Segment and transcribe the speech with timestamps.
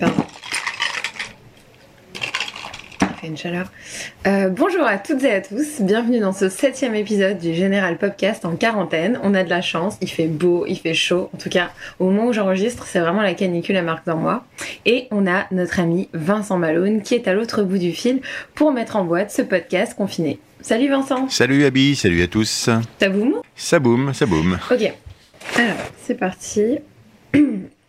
[0.00, 0.24] Pardon.
[3.00, 3.70] Ça fait une chaleur.
[4.26, 5.82] Euh, bonjour à toutes et à tous.
[5.82, 9.20] Bienvenue dans ce septième épisode du Général Podcast en quarantaine.
[9.22, 9.98] On a de la chance.
[10.00, 11.28] Il fait beau, il fait chaud.
[11.34, 14.46] En tout cas, au moment où j'enregistre, c'est vraiment la canicule à marque dans moi.
[14.86, 18.22] Et on a notre ami Vincent Malone qui est à l'autre bout du fil
[18.54, 20.38] pour mettre en boîte ce podcast confiné.
[20.62, 21.28] Salut Vincent.
[21.28, 22.70] Salut Abby, salut à tous.
[22.98, 23.42] Ça boum?
[23.54, 24.58] Ça boum, ça boum.
[24.70, 24.92] Ok.
[25.56, 26.78] Alors, c'est parti.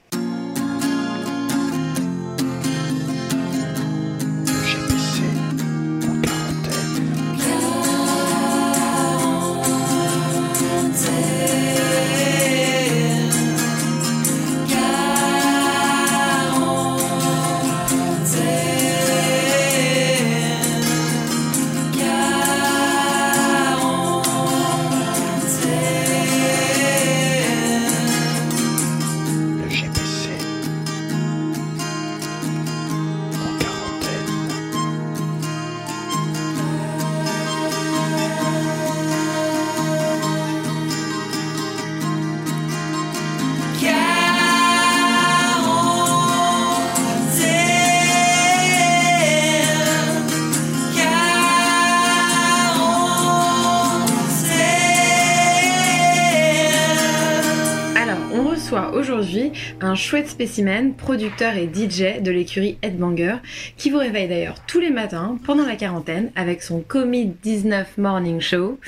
[58.42, 63.36] on reçoit aujourd'hui un chouette spécimen, producteur et DJ de l'écurie Headbanger,
[63.78, 68.40] qui vous réveille d'ailleurs tous les matins pendant la quarantaine avec son Commit 19 Morning
[68.40, 68.80] Show,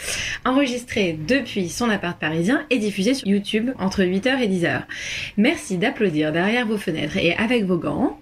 [0.46, 4.84] enregistré depuis son appart parisien et diffusé sur YouTube entre 8h et 10h.
[5.38, 8.18] Merci d'applaudir derrière vos fenêtres et avec vos gants.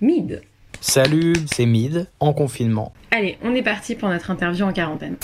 [0.00, 0.42] Mid.
[0.80, 2.92] Salut, c'est Mid, en confinement.
[3.10, 5.16] Allez, on est parti pour notre interview en quarantaine.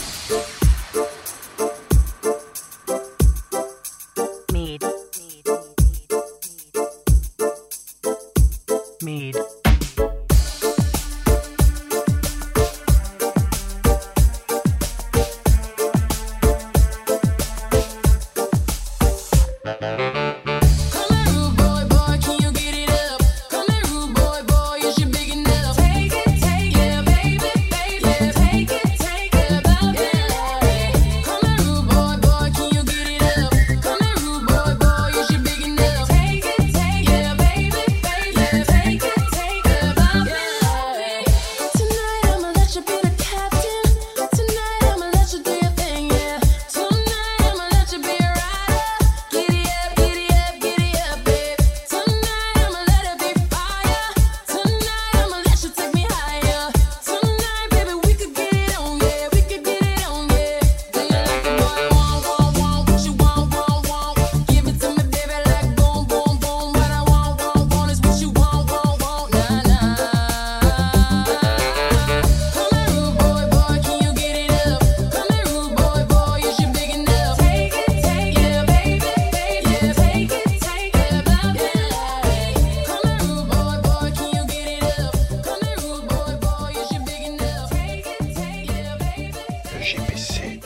[89.83, 90.61] GPC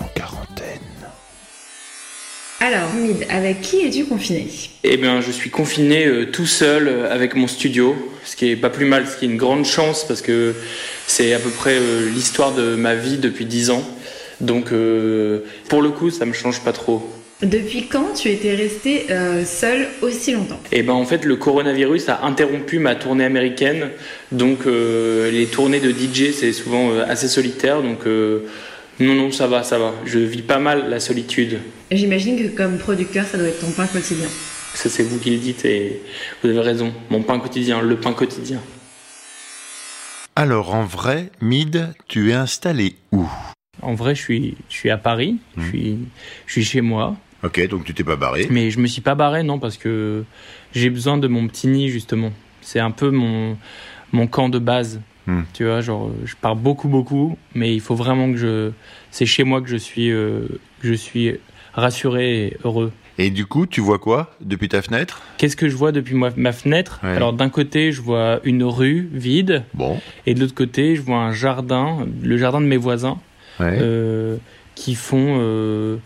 [0.00, 0.80] en quarantaine.
[2.60, 4.48] Alors, Mid, avec qui es-tu confiné?
[4.82, 7.94] Eh bien, je suis confiné euh, tout seul euh, avec mon studio,
[8.24, 10.54] ce qui est pas plus mal, ce qui est une grande chance parce que
[11.06, 13.84] c'est à peu près euh, l'histoire de ma vie depuis 10 ans.
[14.40, 17.06] Donc, euh, pour le coup, ça me change pas trop.
[17.42, 20.58] Depuis quand tu étais resté euh, seul aussi longtemps?
[20.72, 23.90] Et ben en fait le coronavirus a interrompu ma tournée américaine,
[24.32, 28.46] donc euh, les tournées de DJ c'est souvent euh, assez solitaire, donc euh,
[29.00, 31.58] non non ça va ça va, je vis pas mal la solitude.
[31.90, 34.28] J'imagine que comme producteur, ça doit être ton pain quotidien.
[34.72, 36.00] Ça c'est vous qui le dites et
[36.42, 38.62] vous avez raison, mon pain quotidien, le pain quotidien.
[40.36, 43.28] Alors en vrai, Mid, tu es installé où?
[43.82, 45.98] En vrai je suis je suis à Paris, je suis
[46.46, 47.14] je suis chez moi,
[47.46, 48.46] Ok, donc tu t'es pas barré.
[48.50, 50.24] mais je me suis pas barré non parce que
[50.72, 52.32] j'ai besoin de mon petit nid justement.
[52.60, 53.56] C'est un peu mon
[54.12, 55.00] mon camp de base.
[55.26, 55.42] Hmm.
[55.54, 58.70] Tu vois, genre, je pars beaucoup, beaucoup, mais il faut vraiment que je.
[59.10, 60.46] C'est chez moi que je suis, euh,
[60.80, 61.32] que je suis
[61.74, 62.92] rassuré et heureux.
[63.18, 65.22] Et du coup, tu vois quoi depuis ta fenêtre?
[65.38, 67.00] Qu'est-ce que je vois depuis ma, ma fenêtre?
[67.02, 67.10] Ouais.
[67.10, 71.18] Alors d'un côté, je vois une rue vide, Bon, et de l'autre côté, je vois
[71.18, 73.18] un jardin, le jardin de mes voisins,
[73.58, 73.78] ouais.
[73.80, 74.36] euh,
[74.74, 75.96] qui font euh,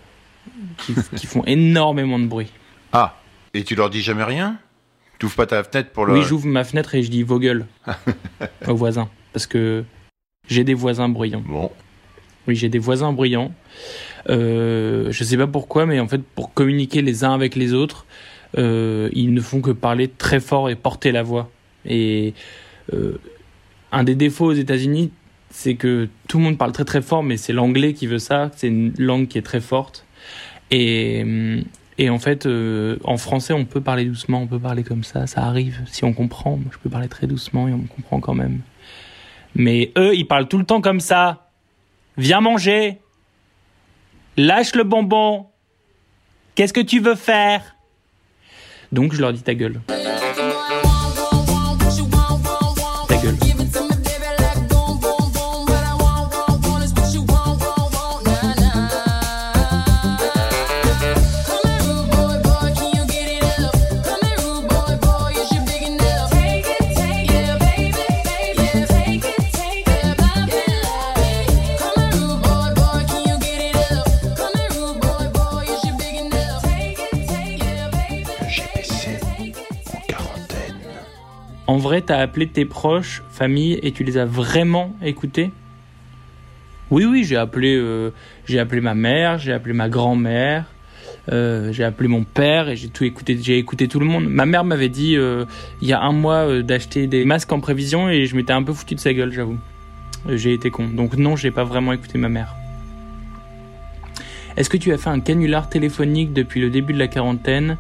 [0.79, 2.51] qui, qui font énormément de bruit.
[2.93, 3.17] Ah,
[3.55, 4.59] et tu leur dis jamais rien?
[5.19, 6.17] Tu ouvres pas ta fenêtre pour leur...
[6.17, 7.67] Oui, j'ouvre ma fenêtre et je dis vos gueules
[8.67, 9.85] aux voisins, parce que
[10.49, 11.43] j'ai des voisins bruyants.
[11.47, 11.71] Bon,
[12.49, 13.53] Oui, j'ai des voisins bruyants.
[14.29, 18.07] Euh, je sais pas pourquoi, mais en fait, pour communiquer les uns avec les autres,
[18.59, 21.51] euh, ils ne font que parler très fort et porter la voix.
[21.85, 22.35] Et
[22.93, 23.19] euh,
[23.93, 25.13] un des défauts aux États-Unis,
[25.51, 28.51] c'est que tout le monde parle très très fort, mais c'est l'anglais qui veut ça.
[28.57, 30.05] C'est une langue qui est très forte.
[30.71, 31.25] Et,
[31.99, 35.27] et en fait, euh, en français, on peut parler doucement, on peut parler comme ça,
[35.27, 35.81] ça arrive.
[35.87, 38.61] Si on comprend, Moi, je peux parler très doucement et on me comprend quand même.
[39.55, 41.49] Mais eux, ils parlent tout le temps comme ça.
[42.17, 42.99] Viens manger.
[44.37, 45.47] Lâche le bonbon.
[46.55, 47.77] Qu'est-ce que tu veux faire?
[48.93, 49.43] Donc je leur dis.
[49.43, 49.81] Ta gueule.
[81.71, 85.53] En vrai, t'as appelé tes proches, famille, et tu les as vraiment écoutés?
[86.91, 88.11] Oui, oui, j'ai appelé, euh,
[88.59, 90.65] appelé ma mère, j'ai appelé ma grand-mère,
[91.31, 93.39] euh, j'ai appelé mon père et j'ai tout écouté.
[93.41, 94.29] J'ai écouté tout le monde.
[94.29, 95.45] Ma mère m'avait dit euh,
[95.81, 98.73] il y a un mois d'acheter des masques en prévision et je m'étais un peu
[98.73, 99.61] foutu de sa gueule, j'avoue.
[100.29, 100.89] J'ai été con.
[100.89, 102.57] Donc non, j'ai pas vraiment écouté ma mère.
[104.57, 107.77] Est-ce que tu as fait un canular téléphonique depuis le début de la quarantaine?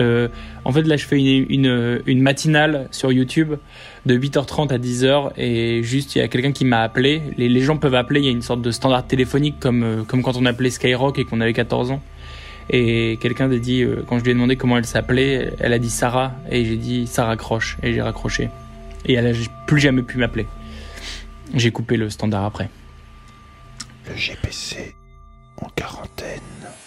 [0.00, 0.28] Euh,
[0.64, 3.54] En fait, là, je fais une, matinale sur YouTube
[4.06, 7.22] de 8h30 à 10h et juste, il y a quelqu'un qui m'a appelé.
[7.36, 10.22] Les, gens peuvent appeler, il y a une sorte de standard téléphonique comme, euh, comme
[10.22, 12.02] quand on appelait Skyrock et qu'on avait 14 ans.
[12.70, 15.78] Et quelqu'un a dit, euh, quand je lui ai demandé comment elle s'appelait, elle a
[15.78, 18.48] dit Sarah et j'ai dit ça raccroche et j'ai raccroché.
[19.06, 19.32] Et elle a
[19.66, 20.46] plus jamais pu m'appeler.
[21.52, 22.70] J'ai coupé le standard après.
[24.08, 24.94] Le GPC
[25.60, 26.40] en quarantaine.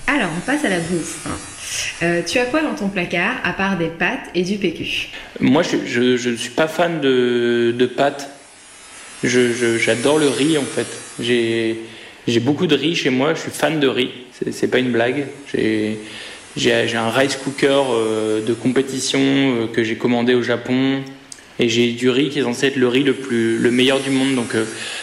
[0.07, 1.27] Alors, on passe à la bouffe.
[2.01, 5.09] Euh, tu as quoi dans ton placard à part des pâtes et du PQ
[5.42, 8.30] Moi, je, ne suis pas fan de, de pâtes.
[9.24, 10.88] J'adore le riz, en fait.
[11.19, 13.33] J'ai, beaucoup de riz chez moi.
[13.33, 14.12] Je suis fan de riz.
[14.51, 15.27] C'est, pas une blague.
[15.54, 15.98] J'ai,
[16.95, 21.01] un rice cooker euh, de compétition euh, que j'ai commandé au Japon.
[21.59, 24.12] Et j'ai du riz qui est censé être le riz le, plus, le meilleur du
[24.12, 24.36] monde.
[24.36, 24.56] Donc,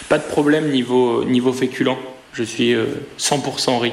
[0.08, 1.96] pas de problème niveau, niveau féculent.
[2.32, 2.86] Je suis euh,
[3.18, 3.92] 100% riz.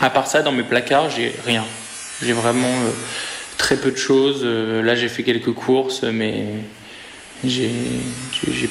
[0.00, 1.64] À part ça, dans mes placards, j'ai rien.
[2.22, 2.90] J'ai vraiment euh,
[3.56, 4.42] très peu de choses.
[4.44, 6.44] Euh, là, j'ai fait quelques courses, mais
[7.44, 7.70] j'ai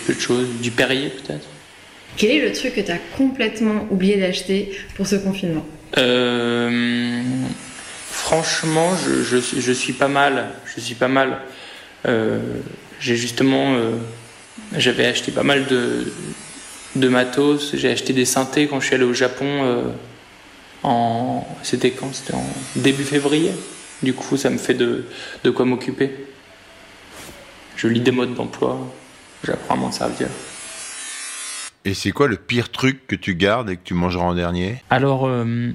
[0.05, 0.47] peu de choses.
[0.61, 1.45] Du Perrier, peut-être.
[2.15, 5.65] Quel est le truc que tu as complètement oublié d'acheter pour ce confinement?
[5.97, 7.21] Euh,
[8.09, 10.49] franchement, je, je, suis- je suis pas mal.
[10.75, 11.39] Je suis pas mal.
[12.07, 12.39] Euh,
[12.99, 13.91] j'ai justement, euh,
[14.77, 16.11] j'avais acheté pas mal de,
[16.95, 17.71] de matos.
[17.75, 19.45] J'ai acheté des synthés quand je suis allé au Japon.
[20.87, 22.13] En, c'était quand?
[22.13, 22.45] C'était en
[22.75, 23.51] début février.
[24.03, 25.05] Du coup, ça me fait de,
[25.43, 26.11] de quoi m'occuper.
[27.75, 28.79] Je lis des modes d'emploi.
[29.43, 30.27] J'apprends à m'en servir.
[31.85, 34.83] Et c'est quoi le pire truc que tu gardes et que tu mangeras en dernier?
[34.89, 35.71] Alors, euh,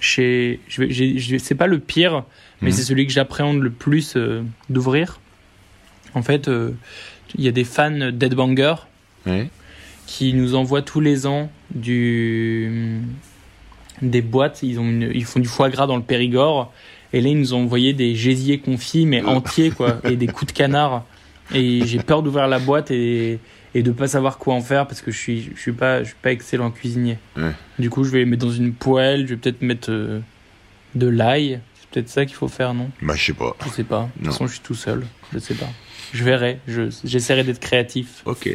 [0.00, 2.24] chez, c'est pas le pire,
[2.60, 5.20] mais c'est celui que j'appréhende le plus euh, d'ouvrir.
[6.14, 6.72] En fait, euh,
[7.36, 8.74] il y a des fans d'Headbanger
[9.26, 9.48] Oui.
[10.06, 13.00] qui nous envoient tous les ans du,
[14.02, 14.62] des boîtes.
[14.62, 16.72] Ils, ont une- ils font du foie gras dans le Périgord.
[17.12, 20.52] Et là, ils nous ont envoyé des gésiers confits, mais entiers, quoi, et des coups
[20.52, 21.04] de canard.
[21.54, 23.38] Et j'ai peur d'ouvrir la boîte et,
[23.74, 26.08] et de pas savoir quoi en faire parce que je suis, je suis pas, je
[26.08, 27.16] suis pas excellent cuisinier.
[27.38, 27.52] Ouais.
[27.78, 29.22] Du coup, je vais les mettre dans une poêle.
[29.26, 30.20] Je vais peut-être mettre euh,
[30.94, 31.60] de l'ail.
[31.80, 32.90] C'est peut-être ça qu'il faut faire, non?
[33.00, 33.56] Bah, je sais pas.
[33.64, 34.10] Je sais pas.
[34.16, 35.06] De toute façon, je suis tout seul.
[35.32, 35.68] Je sais pas.
[36.12, 36.58] Je verrai.
[36.68, 38.20] Je, j'essaierai d'être créatif.
[38.26, 38.50] Ok.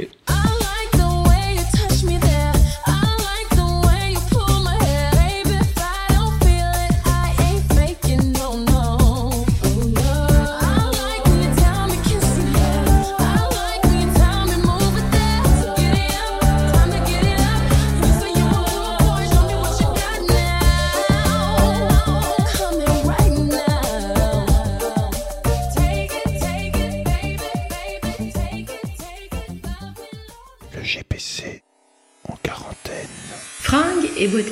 [34.24, 34.52] Et beauté.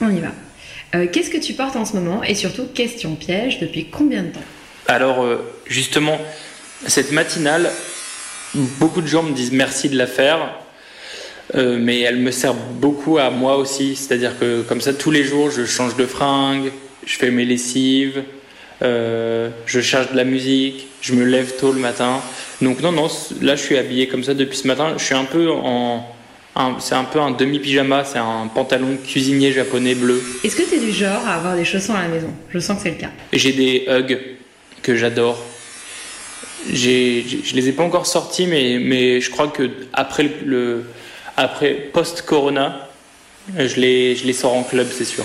[0.00, 0.28] On y va.
[0.94, 4.28] Euh, Qu'est-ce que tu portes en ce moment Et surtout, question piège, depuis combien de
[4.28, 4.40] temps?
[4.86, 6.18] Alors, euh, justement,
[6.86, 7.70] cette matinale,
[8.54, 10.54] beaucoup de gens me disent merci de la faire,
[11.54, 13.96] euh, mais elle me sert beaucoup à moi aussi.
[13.96, 16.72] C'est-à-dire que comme ça, tous les jours, je change de fringue,
[17.04, 18.22] je fais mes lessives,
[18.80, 22.20] je charge de la musique, je me lève tôt le matin.
[22.60, 23.08] Donc non, non,
[23.40, 24.94] là, je suis habillé comme ça depuis ce matin.
[24.98, 26.04] Je suis un peu en...
[26.80, 30.22] C'est un peu un demi-pyjama, c'est un pantalon cuisinier japonais bleu.
[30.44, 32.30] Est-ce que tu es du genre à avoir des chaussons à la maison?
[32.50, 33.10] Je sens que c'est le cas.
[33.32, 34.18] J'ai des hugs
[34.82, 35.42] que j'adore.
[36.70, 40.84] J'ai, je les ai pas encore sortis, mais, mais je crois que après le, le-
[41.38, 42.88] après post-corona,
[43.56, 45.24] je les, je les sors en club, c'est sûr.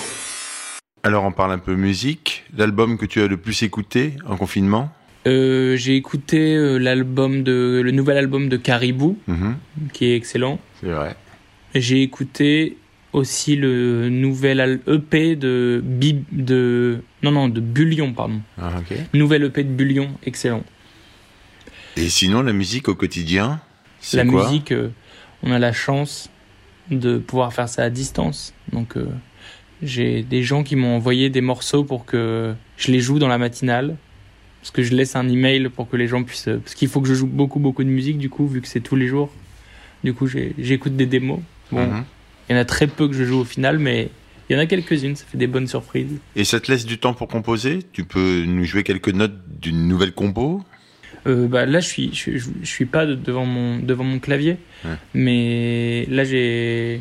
[1.03, 2.45] Alors on parle un peu musique.
[2.57, 4.89] L'album que tu as le plus écouté en confinement?
[5.27, 9.57] Euh, j'ai écouté euh, l'album de, le nouvel album de Caribou, Mhm,
[9.93, 10.59] qui est excellent.
[10.81, 11.15] C'est vrai.
[11.75, 12.77] J'ai écouté
[13.13, 18.41] aussi le nouvel EP de Bib, de, non, non, de Bullion, pardon.
[18.57, 18.97] Ah, ok.
[19.13, 20.63] Nouvel EP de Bullion, excellent.
[21.97, 23.59] Et sinon, la musique au quotidien,
[23.99, 24.45] c'est la quoi?
[24.45, 24.89] musique, euh,
[25.43, 26.29] on a la chance
[26.91, 28.53] de pouvoir faire ça à distance.
[28.71, 29.07] Donc, euh,
[29.81, 33.37] j'ai des gens qui m'ont envoyé des morceaux pour que je les joue dans la
[33.37, 33.97] matinale.
[34.67, 36.49] Parce que je laisse un email pour que les gens puissent.
[36.61, 38.81] Parce qu'il faut que je joue beaucoup, beaucoup de musique, du coup, vu que c'est
[38.81, 39.31] tous les jours.
[40.03, 41.39] Du coup, j'écoute des démos.
[41.71, 42.03] Bon, Mhm.
[42.49, 44.09] il y en a très peu que je joue au final, mais
[44.49, 46.17] il y en a quelques-unes, ça fait des bonnes surprises.
[46.35, 47.79] Et ça te laisse du temps pour composer?
[47.93, 50.61] Tu peux nous jouer quelques notes d'une nouvelle compo?
[51.27, 54.19] Euh, bah, là, je suis, je, je- je suis pas de- devant mon, devant mon
[54.19, 54.95] clavier, Ouais.
[55.13, 56.99] mais là, j'ai.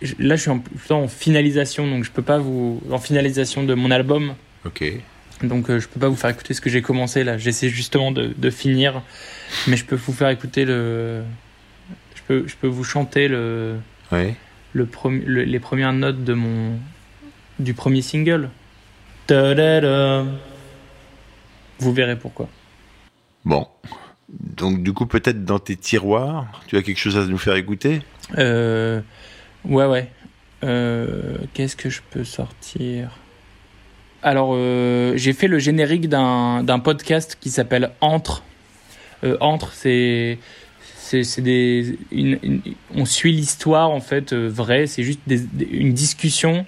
[0.00, 2.80] je- Là, je suis en, en finalisation, donc je peux pas vous.
[2.90, 4.34] En finalisation de mon album,
[4.64, 4.82] Ok.
[5.42, 7.36] Donc euh, je peux pas vous faire écouter ce que j'ai commencé là.
[7.38, 9.02] J'essaie justement de, de finir,
[9.66, 11.22] mais je peux vous faire écouter le.
[12.14, 13.76] Je peux, je peux vous chanter le,
[14.12, 14.34] Ouais.
[14.72, 16.78] le, premi- le- les premières notes de mon
[17.58, 18.50] du premier single.
[19.26, 20.24] Ta-da-da.
[21.78, 22.48] Vous verrez pourquoi.
[23.44, 23.66] Bon.
[24.28, 28.02] Donc du coup, peut-être dans tes tiroirs, tu as quelque chose à nous faire écouter?
[28.38, 29.00] Euh,
[29.64, 30.10] ouais, ouais.
[30.64, 33.10] Euh, Qu'est-ce que je peux sortir?
[34.26, 38.42] Alors, euh, j'ai fait le générique d'un podcast qui s'appelle Entre.
[39.22, 40.38] Euh, Entre, c'est.
[40.98, 41.96] C'est des.
[42.92, 44.88] on suit l'histoire, en fait, euh, vraie.
[44.88, 45.20] C'est juste
[45.70, 46.66] une discussion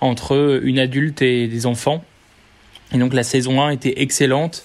[0.00, 2.02] entre une adulte et des enfants.
[2.94, 4.64] Et donc, la saison 1 était excellente.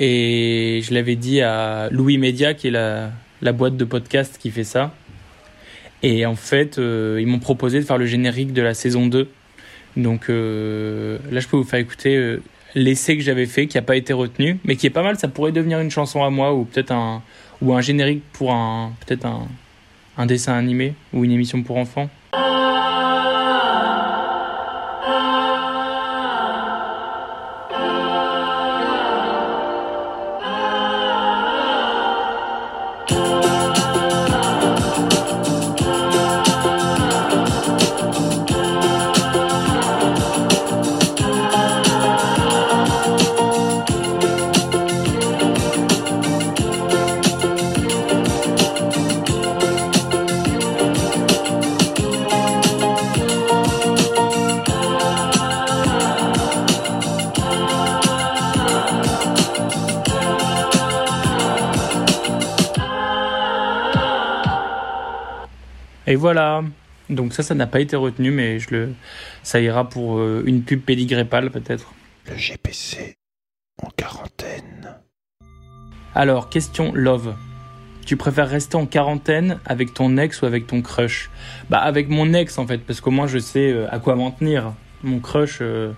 [0.00, 3.12] Et je l'avais dit à Louis Media, qui est la,
[3.42, 4.92] la boîte de podcast qui fait ça.
[6.02, 9.28] Et en fait, ils m'ont proposé de faire le générique de la saison 2.
[9.96, 12.42] Donc euh, là, je peux vous faire écouter euh,
[12.74, 15.18] l'essai que j'avais fait, qui n'a pas été retenu, mais qui est pas mal.
[15.18, 17.22] Ça pourrait devenir une chanson à moi, ou peut-être un,
[17.62, 19.48] ou un générique pour un, peut-être un,
[20.16, 22.10] un dessin animé, ou une émission pour enfants.
[66.06, 66.62] Et voilà.
[67.10, 68.94] Donc ça, ça n'a pas été retenu, mais je le,
[69.42, 71.92] ça ira pour euh, une pub pédigrépale peut-être.
[72.28, 73.16] Le GPC
[73.82, 74.96] en quarantaine.
[76.14, 77.34] Alors, question love.
[78.04, 81.28] Tu préfères rester en quarantaine avec ton ex ou avec ton crush?
[81.70, 84.30] Bah avec mon ex en fait, parce qu'au moins je sais euh, à quoi m'en
[84.30, 84.72] tenir.
[85.02, 85.92] Mon crush, euh,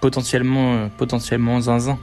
[0.00, 1.98] potentiellement, potentiellement zinzin.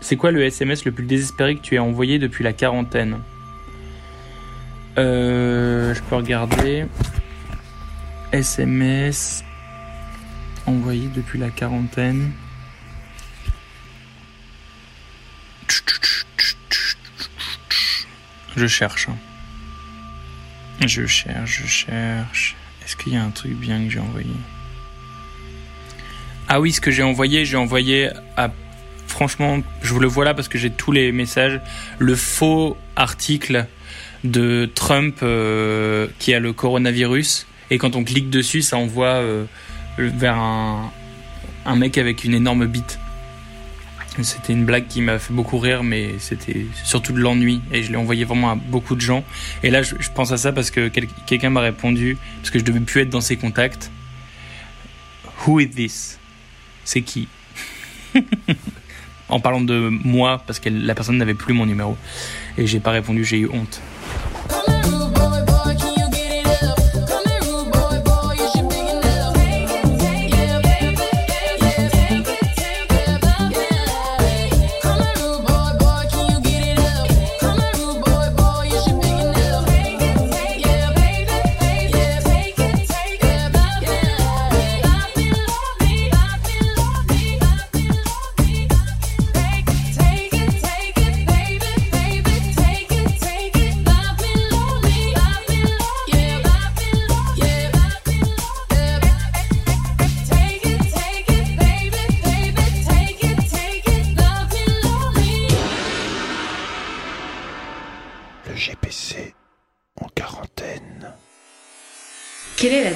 [0.00, 3.18] C'est quoi le SMS le plus désespéré que tu aies envoyé depuis la quarantaine?
[4.98, 6.86] Euh, Je peux regarder.
[8.32, 9.44] SMS
[10.66, 12.32] envoyé depuis la quarantaine.
[18.56, 19.08] Je cherche.
[20.86, 22.56] Je cherche, je cherche.
[22.84, 24.34] Est-ce qu'il y a un truc bien que j'ai envoyé?
[26.48, 28.50] Ah oui, ce que j'ai envoyé, j'ai envoyé à...
[29.06, 31.60] Franchement, je vous le vois là parce que j'ai tous les messages.
[31.98, 33.66] Le faux article
[34.24, 37.46] de Trump euh, qui a le coronavirus.
[37.70, 39.44] Et quand on clique dessus, ça envoie euh,
[39.98, 40.90] vers un,
[41.76, 42.98] mec avec une énorme bite.
[44.20, 47.60] C'était une blague qui m'a fait beaucoup rire, mais c'était surtout de l'ennui.
[47.70, 49.22] Et je l'ai envoyé vraiment à beaucoup de gens.
[49.62, 52.64] Et là, je, pense à ça parce que quel- quelqu'un m'a répondu, parce que je
[52.64, 53.92] devais plus être dans ses contacts.
[55.46, 56.18] Who is this?
[56.84, 57.28] C'est qui?
[59.28, 61.96] En parlant de moi, parce que la personne n'avait plus mon numéro.
[62.56, 63.80] Et j'ai pas répondu, j'ai eu honte.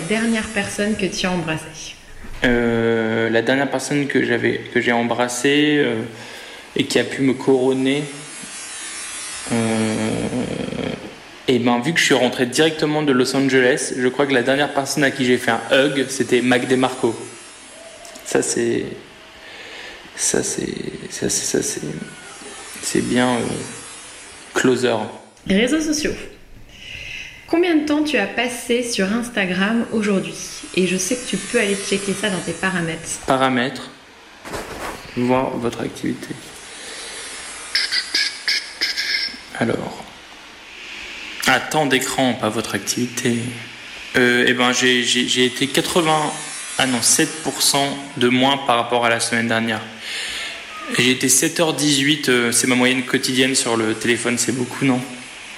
[0.03, 1.95] Dernière personne que tu as embrassée.
[2.45, 6.03] Euh, la dernière personne que j'avais que j'ai embrassée euh,
[6.77, 8.03] et qui a pu me couronner
[11.49, 14.43] et ben vu que je suis rentré directement de Los Angeles je crois que la
[14.43, 17.15] dernière personne à qui j'ai fait un hug c'était Mac DeMarco.
[18.25, 18.85] Ça c'est
[20.17, 20.69] ça c'est
[21.11, 21.83] ça c'est ça c'est
[22.83, 23.41] c'est bien euh,
[24.55, 24.95] closer.
[25.49, 26.13] Réseaux sociaux.
[27.53, 30.33] Combien de temps tu as passé sur Instagram aujourd'hui?
[30.75, 33.19] Et je sais que tu peux aller checker ça dans tes paramètres.
[33.27, 33.91] paramètres,
[35.19, 36.29] voir votre activité.
[39.59, 40.03] Alors,
[41.47, 43.37] ah, temps d'écran, pas votre activité.
[44.17, 46.33] Euh, eh ben, j'ai été 80,
[46.79, 47.77] ah non, 7%
[48.17, 49.83] de moins par rapport à la semaine dernière.
[50.97, 55.03] J'ai été 7h18, euh, c'est ma moyenne quotidienne sur le téléphone, c'est beaucoup, non?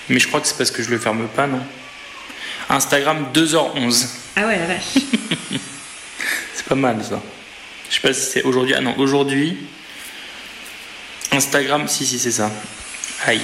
[0.09, 1.61] Mais je crois que c'est parce que je le ferme pas, non?
[2.75, 4.07] Instagram, 2h11.
[4.37, 4.95] Ah ouais, la vache.
[6.55, 7.23] C'est pas mal ça.
[7.89, 8.75] Je sais pas si c'est aujourd'hui.
[8.77, 9.57] Ah non, aujourd'hui.
[11.31, 12.51] Instagram, si, si, c'est ça.
[13.27, 13.41] Aïe.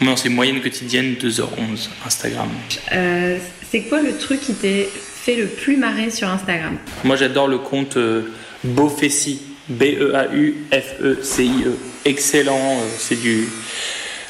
[0.00, 1.88] Non, c'est moyenne quotidienne 2h11.
[2.06, 2.48] Instagram.
[2.92, 3.38] Euh,
[3.70, 4.88] c'est quoi le truc qui t'est
[5.24, 6.76] fait le plus marrer sur Instagram?
[7.04, 8.32] Moi, j'adore le compte euh,
[8.64, 9.40] Beaufessi.
[9.68, 11.76] B-E-A-U-F-E-C-I-E.
[12.04, 12.78] Excellent.
[12.80, 13.48] euh, c'est du.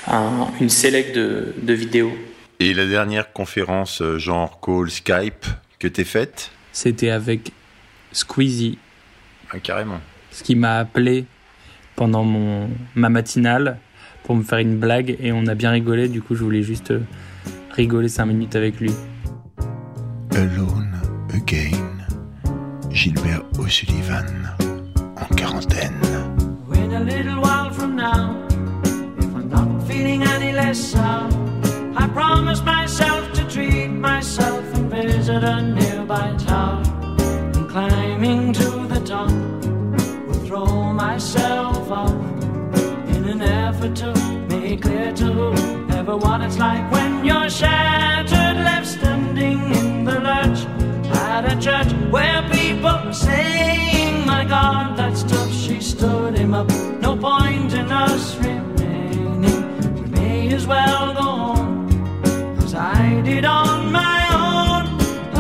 [0.06, 2.12] un- une select de, de vidéos.
[2.64, 5.46] Et la dernière conférence euh, genre call Skype
[5.80, 7.50] que t'es faite C'était avec
[8.12, 8.78] Squeezie.
[9.50, 9.98] Ah, Carrément.
[10.30, 11.24] ce qui m'a appelé
[11.96, 13.78] pendant mon, ma matinale
[14.22, 16.08] pour me faire une blague et on a bien rigolé.
[16.08, 17.00] Du coup, je voulais juste euh,
[17.72, 18.92] rigoler 5 minutes avec lui.
[20.30, 21.00] Alone
[21.34, 22.06] Again.
[22.92, 24.24] Gilbert O'Sullivan
[25.16, 25.98] en quarantaine.
[26.68, 28.36] Wait a little while from now,
[29.18, 31.32] if I'm not feeling any less sound,
[32.42, 36.84] I promise myself to treat myself and visit a nearby town.
[37.54, 39.30] And climbing to the top,
[40.26, 42.10] will throw myself off
[43.14, 44.12] in an effort to
[44.48, 50.66] make clear to whoever what it's like when you're shattered, left standing in the lurch
[51.14, 55.52] at a church where people were saying, My God, that's tough.
[55.52, 56.68] She stood him up.
[57.00, 59.94] No point in us remaining.
[59.94, 61.61] We may as well go home
[63.24, 64.82] did on my own,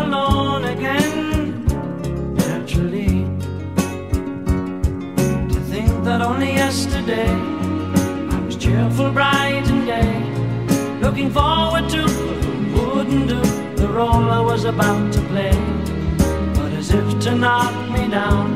[0.04, 1.64] alone again.
[2.34, 3.24] Naturally,
[5.52, 12.02] to think that only yesterday I was cheerful, bright and gay, looking forward to
[12.74, 13.40] wouldn't do
[13.74, 15.56] the role I was about to play.
[16.54, 18.46] But as if to knock me down,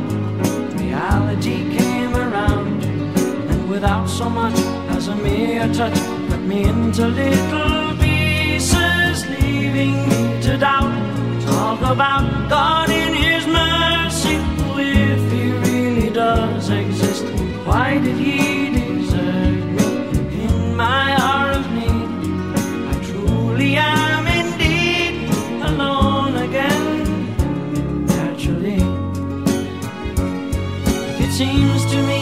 [0.79, 4.59] reality came around, and without so much
[4.97, 7.86] as a mere touch, cut me into little
[9.77, 10.95] leaving to doubt.
[11.43, 14.37] Talk about God in His mercy,
[14.79, 17.25] if He really does exist.
[17.67, 19.89] Why did He desert me
[20.45, 22.09] in my hour of need?
[22.91, 25.31] I truly am indeed
[25.71, 26.87] alone again.
[28.07, 28.83] Naturally,
[31.25, 32.16] it seems to me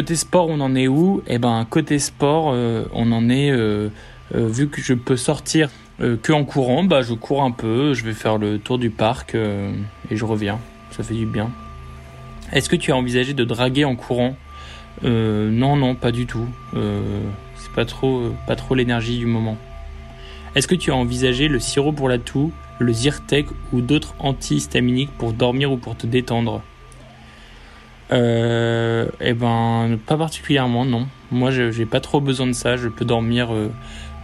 [0.00, 1.22] Côté sport, on en est où?
[1.26, 3.50] Eh ben, côté sport, euh, on en est.
[3.50, 3.90] euh,
[4.34, 8.02] euh, vu que je peux sortir que en courant, bah, je cours un peu, je
[8.06, 10.58] vais faire le tour du parc et je reviens.
[10.90, 11.50] Ça fait du bien.
[12.50, 14.36] Est-ce que tu as envisagé de draguer en courant?
[15.02, 16.48] Non, non, pas du tout.
[16.72, 19.58] C'est pas trop, pas trop l'énergie du moment.
[20.54, 25.12] Est-ce que tu as envisagé le sirop pour la toux, le Zyrtec ou d'autres antihistaminiques
[25.18, 26.62] pour dormir ou pour te détendre?
[28.12, 31.06] Euh, Eh ben, pas particulièrement, non.
[31.30, 32.76] Moi, je- j'ai pas trop besoin de ça.
[32.76, 33.70] Je peux dormir euh,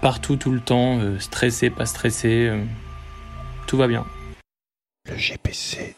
[0.02, 2.48] partout, tout le temps, euh, stressé, pas stressé.
[2.50, 2.58] euh,
[3.66, 4.04] tout va bien.
[5.08, 5.94] Le GPC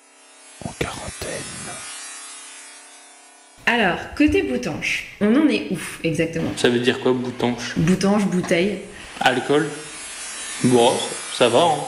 [0.66, 1.42] en quarantaine.
[3.66, 6.50] Alors, côté boutanche, on en est où exactement?
[6.56, 7.74] Ça veut dire quoi, boutanche?
[7.76, 8.78] Boutanche, bouteille.
[9.20, 9.68] Alcool?
[10.64, 10.92] Bon,
[11.34, 11.60] ça va.
[11.64, 11.78] hein.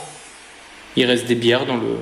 [0.96, 1.96] Il reste des bières dans le,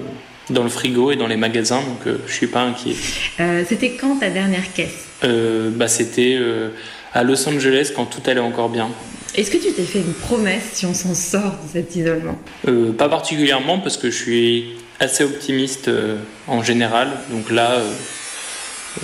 [0.51, 2.95] dans le frigo et dans les magasins, donc euh, je suis pas inquiet.
[3.41, 5.07] Euh, C'était quand ta dernière caisse?
[5.25, 6.71] Euh, bah, C'était euh,
[7.13, 8.89] à Los Angeles quand tout allait encore bien.
[9.35, 12.39] Est-ce que tu t'es fait une promesse si on s'en sort de cet isolement?
[12.67, 17.09] Euh, pas particulièrement parce que je suis assez optimiste euh, en général.
[17.31, 17.79] Donc là,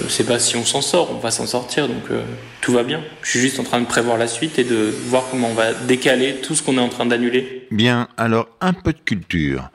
[0.08, 1.88] c'est pas si on s'en sort, on va s'en sortir.
[1.88, 2.22] Donc euh,
[2.62, 3.02] tout va bien.
[3.22, 5.72] Je suis juste en train de prévoir la suite et de voir comment on va
[5.74, 7.66] décaler tout ce qu'on est en train d'annuler.
[7.70, 9.70] Bien, alors un peu de culture.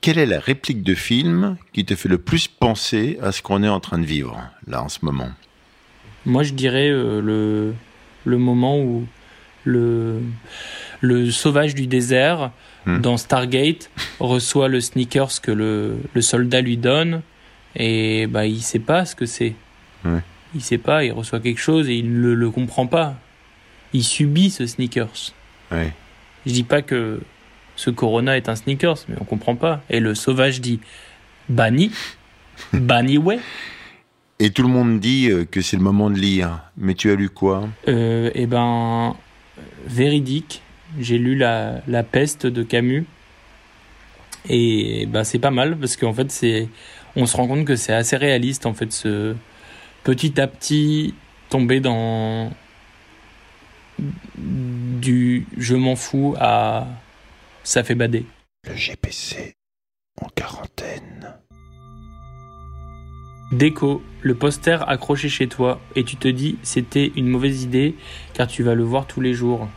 [0.00, 3.62] Quelle est la réplique de film qui te fait le plus penser à ce qu'on
[3.62, 5.30] est en train de vivre, là, en ce moment?
[6.24, 7.74] Moi, je dirais euh, le,
[8.24, 9.06] le moment où
[9.64, 10.20] le,
[11.00, 12.50] le sauvage du désert
[12.86, 13.00] Hmm.
[13.00, 17.22] dans Stargate reçoit le sneakers que le, le soldat lui donne
[17.74, 19.54] et bah il sait pas ce que c'est.
[20.04, 20.20] Ouais.
[20.54, 23.16] Il sait pas, il reçoit quelque chose et il le, le comprend pas.
[23.92, 25.32] Il subit ce sneakers.
[25.72, 25.92] Ouais.
[26.46, 27.20] Je dis pas que
[27.78, 29.80] ce Corona est un sneakers, mais on comprend pas.
[29.88, 30.80] Et le sauvage dit
[31.48, 31.92] banni,
[32.72, 33.38] banni ouais.
[34.40, 36.60] Et tout le monde dit euh, que c'est le moment de lire.
[36.76, 37.68] Mais tu as lu quoi?
[37.86, 39.14] Euh, eh ben,
[39.86, 40.60] véridique.
[40.98, 43.06] J'ai lu la, la peste de Camus.
[44.48, 46.68] Et ben, c'est pas mal parce qu'en fait, c'est,
[47.14, 49.36] on se rend compte que c'est assez réaliste en fait, ce
[50.02, 51.14] petit à petit
[51.48, 52.50] tomber dans
[53.98, 56.88] du je m'en fous à
[57.68, 58.24] ça fait bader.
[58.66, 59.52] Le GPC
[60.22, 61.34] en quarantaine.
[63.52, 67.94] Déco, le poster accroché chez toi et tu te dis c'était une mauvaise idée
[68.32, 69.68] car tu vas le voir tous les jours.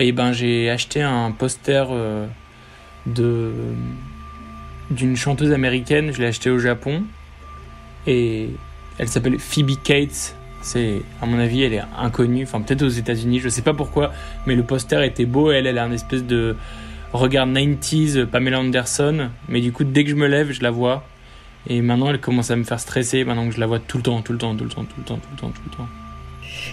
[0.00, 2.26] Et ben j'ai acheté un poster euh,
[3.06, 3.52] de
[4.90, 7.04] d'une chanteuse américaine, je l'ai acheté au Japon
[8.08, 8.50] et
[8.98, 10.34] elle s'appelle Phoebe Cates.
[10.60, 14.12] C'est à mon avis elle est inconnue, enfin peut-être aux États-Unis, je sais pas pourquoi,
[14.46, 15.50] mais le poster était beau.
[15.50, 16.56] Elle elle a un espèce de
[17.12, 21.04] regard 90s Pamela Anderson, mais du coup dès que je me lève je la vois
[21.68, 24.02] et maintenant, elle commence à me faire stresser, maintenant que je la vois tout le
[24.02, 25.76] temps, tout le temps, tout le temps, tout le temps, tout le temps, tout le
[25.76, 25.88] temps.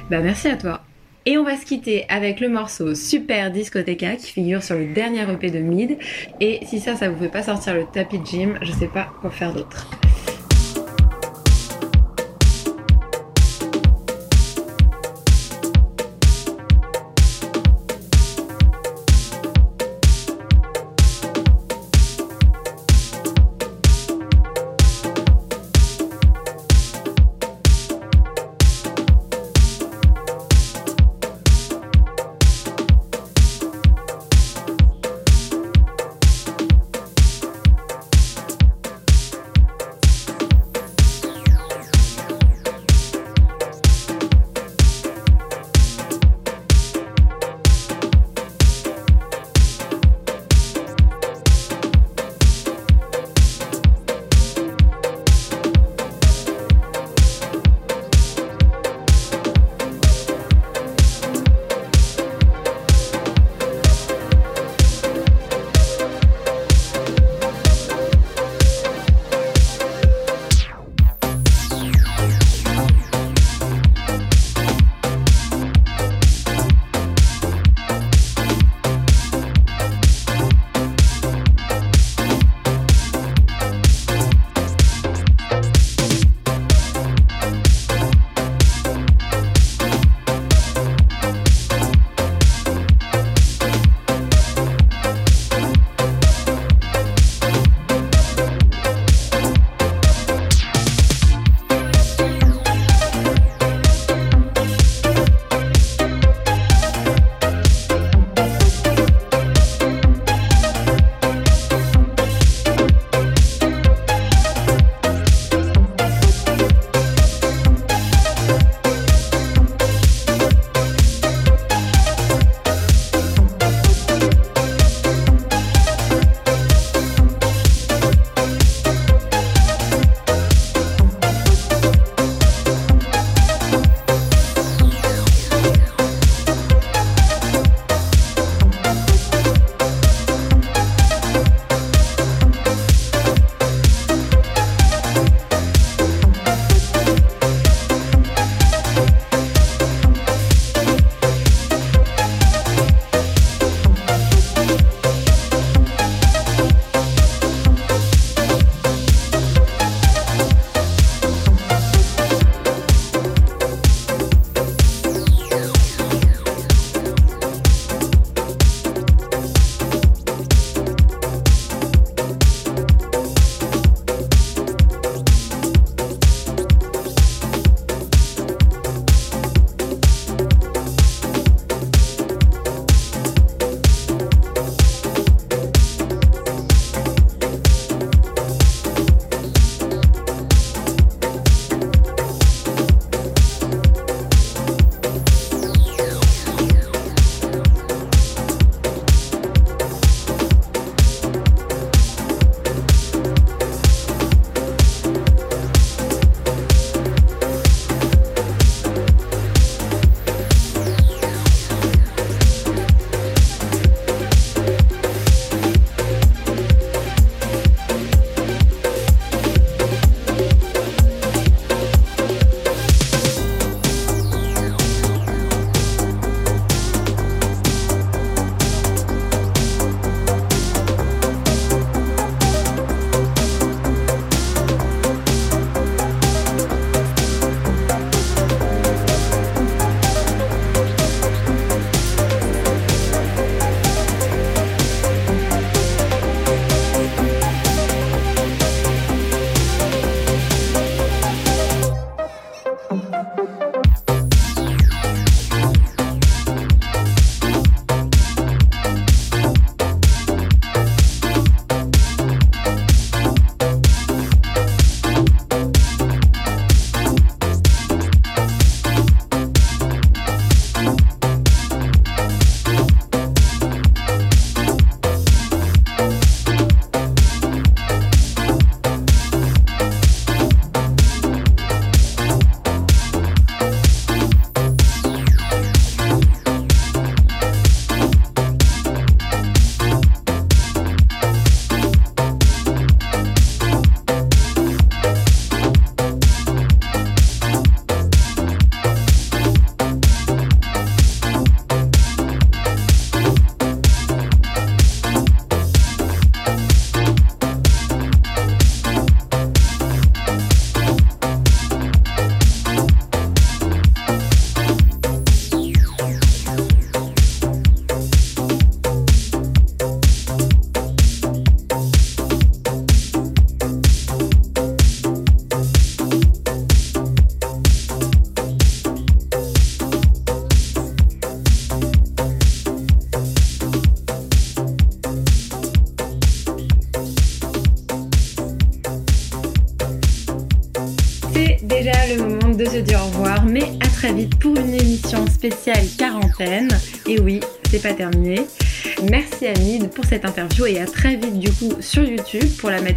[0.10, 0.82] Bah merci à toi.
[1.26, 5.24] Et on va se quitter avec le morceau Super Discoteca qui figure sur le dernier
[5.30, 5.98] EP de Mid.
[6.40, 9.10] Et si ça, ça vous fait pas sortir le tapis de gym, je sais pas
[9.22, 9.90] quoi faire d'autre.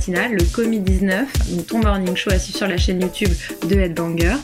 [0.09, 3.29] Le Comi 19, donc ton morning show à suivre sur la chaîne YouTube
[3.68, 4.37] de Headbanger.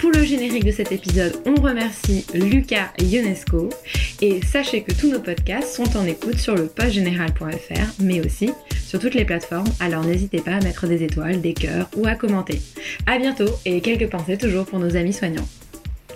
[0.00, 3.70] Pour le générique de cet épisode, on remercie Lucas Ionesco
[4.20, 8.50] et sachez que tous nos podcasts sont en écoute sur le postgénéral.fr mais aussi
[8.84, 12.16] sur toutes les plateformes, alors n'hésitez pas à mettre des étoiles, des cœurs ou à
[12.16, 12.60] commenter.
[13.06, 15.48] A bientôt et quelques pensées toujours pour nos amis soignants.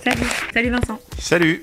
[0.02, 0.98] Salut, salut Vincent.
[1.18, 1.62] Salut